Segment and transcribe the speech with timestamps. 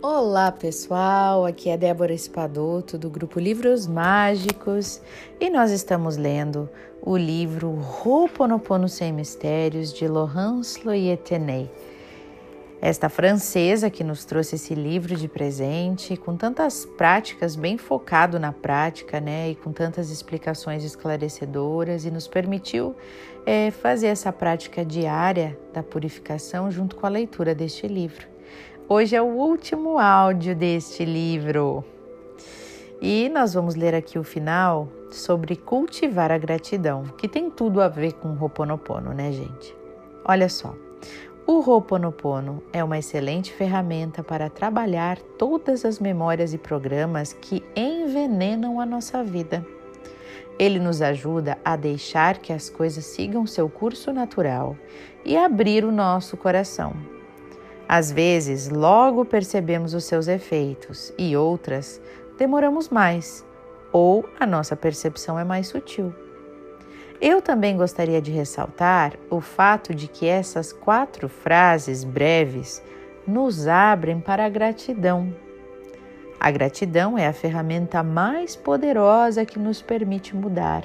[0.00, 5.02] Olá pessoal, aqui é Débora Espadoto do grupo Livros Mágicos
[5.40, 6.70] e nós estamos lendo
[7.02, 11.68] o livro Ho'oponopono Sem Mistérios de Laurence Loyetenay.
[12.80, 18.52] Esta francesa que nos trouxe esse livro de presente, com tantas práticas, bem focado na
[18.52, 22.94] prática, né, e com tantas explicações esclarecedoras, e nos permitiu
[23.44, 28.37] é, fazer essa prática diária da purificação junto com a leitura deste livro.
[28.90, 31.84] Hoje é o último áudio deste livro.
[33.02, 37.88] E nós vamos ler aqui o final sobre cultivar a gratidão, que tem tudo a
[37.88, 39.76] ver com o Ho'oponopono, né, gente?
[40.24, 40.74] Olha só.
[41.46, 48.80] O Ho'oponopono é uma excelente ferramenta para trabalhar todas as memórias e programas que envenenam
[48.80, 49.62] a nossa vida.
[50.58, 54.74] Ele nos ajuda a deixar que as coisas sigam seu curso natural
[55.26, 57.17] e abrir o nosso coração
[57.88, 62.00] às vezes, logo percebemos os seus efeitos e outras
[62.36, 63.44] demoramos mais
[63.90, 66.14] ou a nossa percepção é mais sutil.
[67.20, 72.82] Eu também gostaria de ressaltar o fato de que essas quatro frases breves
[73.26, 75.34] nos abrem para a gratidão.
[76.38, 80.84] A gratidão é a ferramenta mais poderosa que nos permite mudar.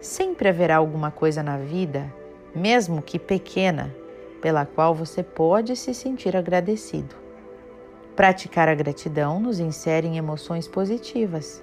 [0.00, 2.12] Sempre haverá alguma coisa na vida,
[2.54, 3.94] mesmo que pequena,
[4.40, 7.14] pela qual você pode se sentir agradecido.
[8.14, 11.62] Praticar a gratidão nos insere em emoções positivas,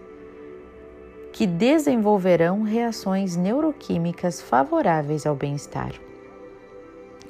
[1.33, 5.91] que desenvolverão reações neuroquímicas favoráveis ao bem-estar.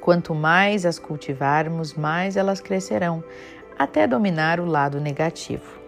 [0.00, 3.24] Quanto mais as cultivarmos, mais elas crescerão,
[3.76, 5.80] até dominar o lado negativo.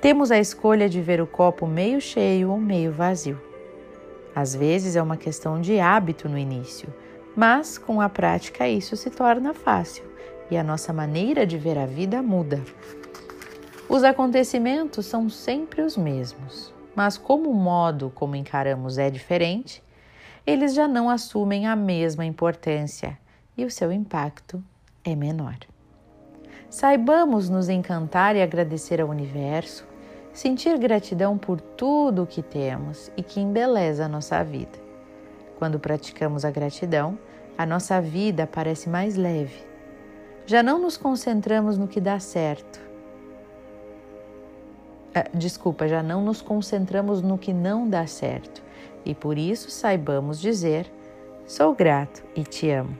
[0.00, 3.40] Temos a escolha de ver o copo meio cheio ou meio vazio.
[4.34, 6.92] Às vezes é uma questão de hábito no início
[7.36, 10.04] mas com a prática isso se torna fácil
[10.50, 12.62] e a nossa maneira de ver a vida muda.
[13.88, 19.82] Os acontecimentos são sempre os mesmos, mas como o modo como encaramos é diferente,
[20.46, 23.18] eles já não assumem a mesma importância
[23.56, 24.62] e o seu impacto
[25.04, 25.56] é menor.
[26.68, 29.84] Saibamos nos encantar e agradecer ao universo,
[30.32, 34.89] sentir gratidão por tudo o que temos e que embeleza a nossa vida.
[35.60, 37.18] Quando praticamos a gratidão,
[37.58, 39.62] a nossa vida parece mais leve.
[40.46, 42.80] Já não nos concentramos no que dá certo.
[45.14, 48.62] Ah, desculpa, já não nos concentramos no que não dá certo.
[49.04, 50.90] E por isso saibamos dizer:
[51.46, 52.96] sou grato e te amo.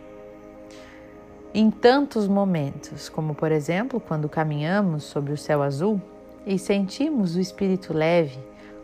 [1.55, 5.99] Em tantos momentos, como por exemplo quando caminhamos sobre o céu azul
[6.45, 8.39] e sentimos o espírito leve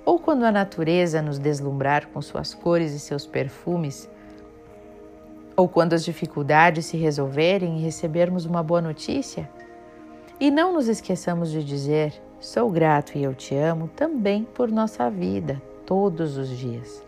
[0.07, 4.09] ou quando a natureza nos deslumbrar com suas cores e seus perfumes,
[5.57, 9.51] ou quando as dificuldades se resolverem e recebermos uma boa notícia.
[10.39, 15.11] E não nos esqueçamos de dizer: sou grato e eu te amo também por nossa
[15.11, 17.05] vida, todos os dias.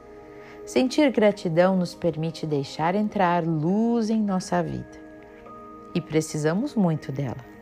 [0.66, 5.08] Sentir gratidão nos permite deixar entrar luz em nossa vida.
[5.94, 7.57] E precisamos muito dela.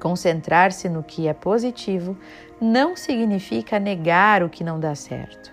[0.00, 2.16] Concentrar-se no que é positivo
[2.58, 5.52] não significa negar o que não dá certo,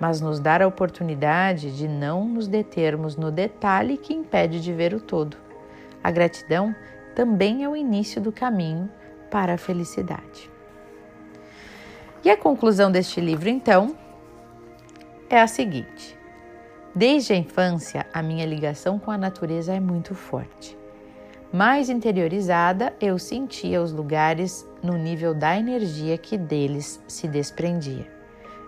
[0.00, 4.94] mas nos dar a oportunidade de não nos determos no detalhe que impede de ver
[4.94, 5.36] o todo.
[6.02, 6.74] A gratidão
[7.14, 8.90] também é o início do caminho
[9.30, 10.50] para a felicidade.
[12.24, 13.94] E a conclusão deste livro, então,
[15.28, 16.18] é a seguinte:
[16.94, 20.81] Desde a infância, a minha ligação com a natureza é muito forte
[21.52, 28.10] mais interiorizada, eu sentia os lugares no nível da energia que deles se desprendia.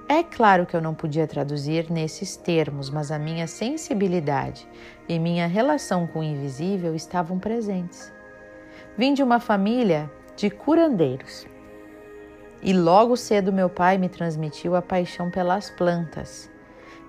[0.06, 4.68] É claro que eu não podia traduzir nesses termos, mas a minha sensibilidade
[5.08, 8.12] e minha relação com o invisível estavam presentes.
[8.98, 11.46] Vim de uma família de curandeiros
[12.62, 16.50] e logo cedo meu pai me transmitiu a paixão pelas plantas.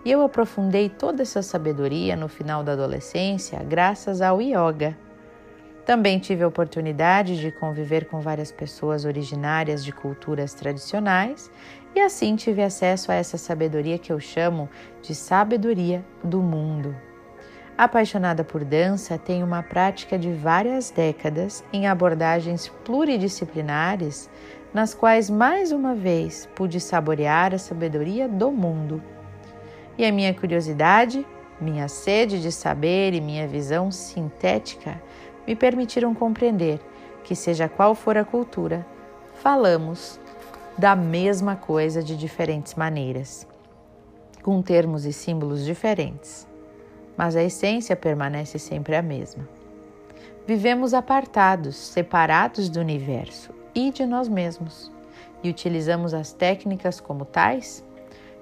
[0.06, 4.96] E eu aprofundei toda essa sabedoria no final da adolescência graças ao yoga
[5.85, 11.52] também tive a oportunidade de conviver com várias pessoas originárias de culturas tradicionais
[11.93, 14.67] e assim tive acesso a essa sabedoria que eu chamo
[15.02, 16.96] de sabedoria do mundo.
[17.78, 24.29] Apaixonada por dança, tenho uma prática de várias décadas em abordagens pluridisciplinares,
[24.73, 29.03] nas quais mais uma vez pude saborear a sabedoria do mundo.
[29.97, 31.26] E a minha curiosidade,
[31.59, 35.02] minha sede de saber e minha visão sintética
[35.46, 36.80] me permitiram compreender
[37.24, 38.86] que, seja qual for a cultura,
[39.36, 40.20] falamos
[40.78, 43.47] da mesma coisa de diferentes maneiras,
[44.44, 46.47] com termos e símbolos diferentes,
[47.18, 49.47] mas a essência permanece sempre a mesma.
[50.46, 54.92] Vivemos apartados, separados do universo e de nós mesmos,
[55.42, 57.84] e utilizamos as técnicas como tais,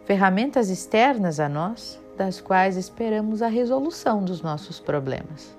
[0.05, 5.55] ferramentas externas a nós, das quais esperamos a resolução dos nossos problemas.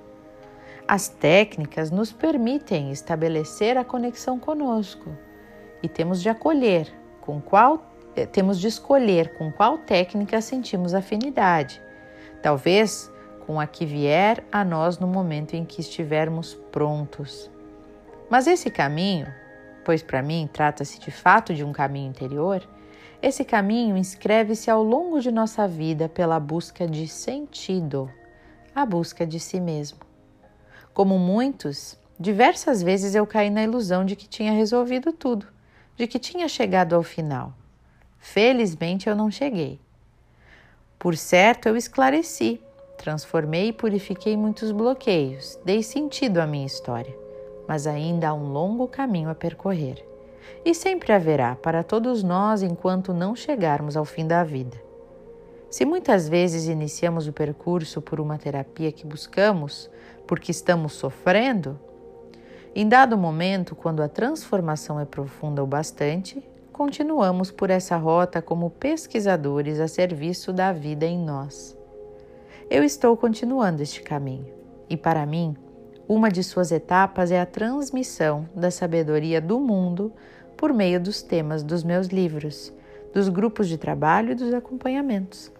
[0.86, 5.16] As técnicas nos permitem estabelecer a conexão conosco
[5.82, 6.92] e temos de acolher
[7.22, 11.81] com qual eh, temos de escolher com qual técnica sentimos afinidade.
[12.42, 13.10] Talvez
[13.46, 17.50] com a que vier a nós no momento em que estivermos prontos.
[18.28, 19.26] Mas esse caminho,
[19.86, 22.62] pois para mim trata-se de fato de um caminho interior,
[23.22, 28.10] esse caminho inscreve-se ao longo de nossa vida pela busca de sentido,
[28.75, 30.03] a busca de si mesmo.
[30.94, 35.44] Como muitos, diversas vezes eu caí na ilusão de que tinha resolvido tudo,
[35.96, 37.52] de que tinha chegado ao final.
[38.17, 39.81] Felizmente eu não cheguei.
[40.96, 42.61] Por certo, eu esclareci,
[42.96, 47.14] transformei e purifiquei muitos bloqueios, dei sentido à minha história,
[47.67, 50.06] mas ainda há um longo caminho a percorrer.
[50.64, 54.81] E sempre haverá para todos nós enquanto não chegarmos ao fim da vida.
[55.69, 59.91] Se muitas vezes iniciamos o percurso por uma terapia que buscamos
[60.26, 61.78] porque estamos sofrendo,
[62.76, 66.42] em dado momento, quando a transformação é profunda o bastante,
[66.72, 71.78] continuamos por essa rota como pesquisadores a serviço da vida em nós.
[72.68, 74.52] Eu estou continuando este caminho
[74.90, 75.56] e, para mim,
[76.08, 80.12] uma de suas etapas é a transmissão da sabedoria do mundo
[80.56, 82.72] por meio dos temas dos meus livros,
[83.12, 85.52] dos grupos de trabalho e dos acompanhamentos.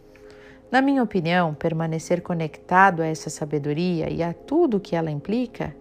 [0.75, 5.73] Na minha opinião, permanecer conectado a essa sabedoria e a tudo o que ela implica,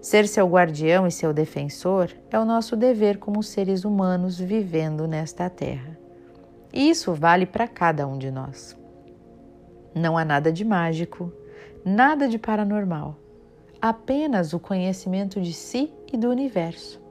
[0.00, 5.50] ser seu guardião e seu defensor, é o nosso dever como seres humanos vivendo nesta
[5.50, 5.98] terra.
[6.72, 8.78] E isso vale para cada um de nós.
[9.92, 11.32] Não há nada de mágico,
[11.84, 13.16] nada de paranormal,
[13.82, 17.02] apenas o conhecimento de si e do universo.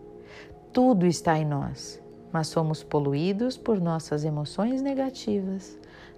[0.72, 2.02] Tudo está em nós,
[2.32, 5.78] mas somos poluídos por nossas emoções negativas,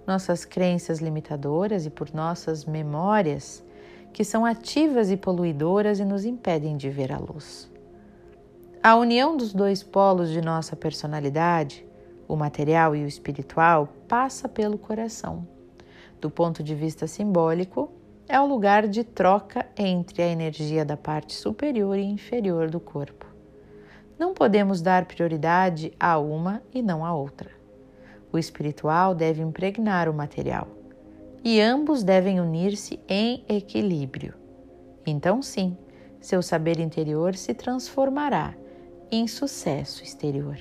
[0.09, 3.63] nossas crenças limitadoras e por nossas memórias,
[4.11, 7.71] que são ativas e poluidoras e nos impedem de ver a luz.
[8.81, 11.85] A união dos dois polos de nossa personalidade,
[12.27, 15.47] o material e o espiritual, passa pelo coração.
[16.19, 17.91] Do ponto de vista simbólico,
[18.27, 23.27] é o lugar de troca entre a energia da parte superior e inferior do corpo.
[24.17, 27.58] Não podemos dar prioridade a uma e não a outra.
[28.31, 30.67] O espiritual deve impregnar o material
[31.43, 34.33] e ambos devem unir-se em equilíbrio.
[35.05, 35.77] Então, sim,
[36.19, 38.55] seu saber interior se transformará
[39.11, 40.57] em sucesso exterior.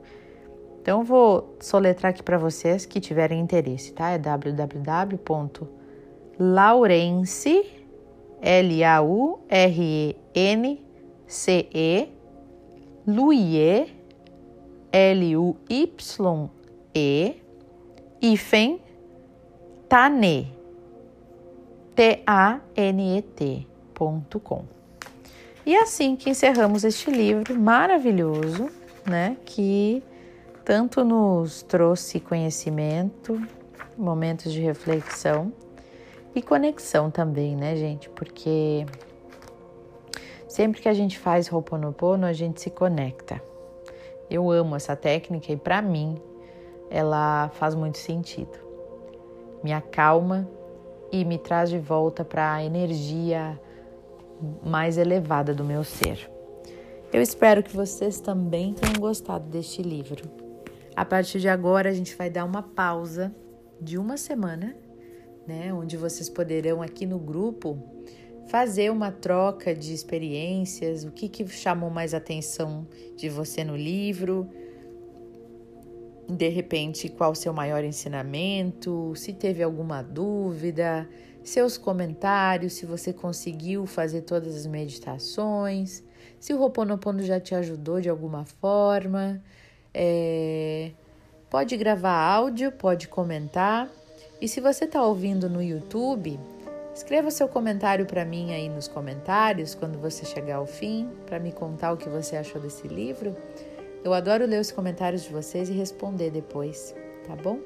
[0.83, 4.11] Então, vou soletrar aqui para vocês que tiverem interesse, tá?
[4.11, 5.21] É www.laurence,
[8.41, 8.89] L-A-U-R-E-N-C-E,
[13.07, 13.89] Louier,
[14.91, 16.17] L-U-Y-E,
[18.23, 18.81] hífen,
[19.89, 20.55] Tane,
[21.95, 22.65] T-A-N-E-T.com.
[25.67, 28.71] E é assim que encerramos este livro maravilhoso,
[29.07, 29.37] né?
[29.45, 30.03] Que
[30.65, 33.41] tanto nos trouxe conhecimento,
[33.97, 35.53] momentos de reflexão
[36.35, 38.09] e conexão também, né, gente?
[38.11, 38.87] Porque
[40.49, 43.43] sempre que a gente faz Ho'oponopono, a gente se conecta.
[44.29, 46.21] Eu amo essa técnica e para mim
[46.89, 48.59] ela faz muito sentido.
[49.63, 50.49] Me acalma
[51.13, 53.61] e me traz de volta para a energia
[54.65, 56.31] mais elevada do meu ser.
[57.13, 60.40] Eu espero que vocês também tenham gostado deste livro.
[61.01, 63.35] A partir de agora, a gente vai dar uma pausa
[63.81, 64.77] de uma semana,
[65.47, 65.73] né?
[65.73, 67.83] Onde vocês poderão aqui no grupo
[68.51, 74.47] fazer uma troca de experiências, o que, que chamou mais atenção de você no livro,
[76.29, 81.09] de repente qual o seu maior ensinamento, se teve alguma dúvida,
[81.43, 86.05] seus comentários, se você conseguiu fazer todas as meditações,
[86.39, 89.43] se o Roponopono já te ajudou de alguma forma.
[89.93, 90.91] É,
[91.49, 93.89] pode gravar áudio, pode comentar.
[94.41, 96.39] E se você está ouvindo no YouTube,
[96.95, 101.53] escreva seu comentário para mim aí nos comentários quando você chegar ao fim, para me
[101.53, 103.37] contar o que você achou desse livro.
[104.03, 106.95] Eu adoro ler os comentários de vocês e responder depois,
[107.27, 107.59] tá bom?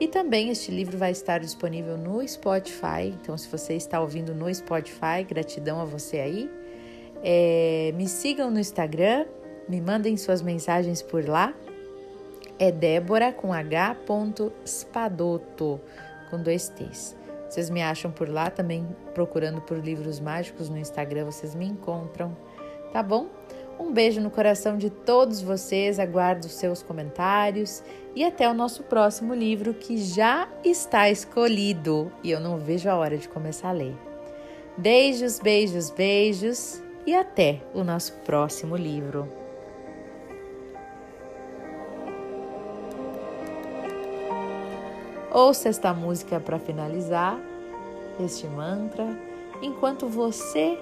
[0.00, 3.12] E também este livro vai estar disponível no Spotify.
[3.20, 6.50] Então, se você está ouvindo no Spotify, gratidão a você aí.
[7.22, 9.26] É, me sigam no Instagram,
[9.68, 11.54] me mandem suas mensagens por lá.
[12.58, 13.96] É Débora com H.
[14.64, 15.80] Spadoto,
[16.30, 17.16] com dois T's.
[17.48, 22.36] Vocês me acham por lá também, procurando por livros mágicos no Instagram, vocês me encontram,
[22.92, 23.28] tá bom?
[23.78, 27.82] Um beijo no coração de todos vocês, aguardo os seus comentários
[28.14, 32.96] e até o nosso próximo livro que já está escolhido e eu não vejo a
[32.96, 33.94] hora de começar a ler.
[34.76, 39.47] Beijos, beijos, beijos e até o nosso próximo livro.
[45.38, 47.38] Ouça esta música para finalizar
[48.18, 49.06] este mantra,
[49.62, 50.76] enquanto você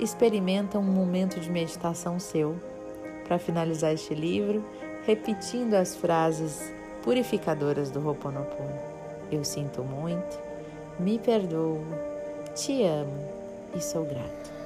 [0.00, 2.56] experimenta um momento de meditação seu.
[3.22, 4.64] Para finalizar este livro,
[5.06, 6.74] repetindo as frases
[7.04, 8.80] purificadoras do Ho'oponopono.
[9.30, 10.40] Eu sinto muito,
[10.98, 11.80] me perdoo,
[12.52, 13.28] te amo
[13.76, 14.59] e sou grato.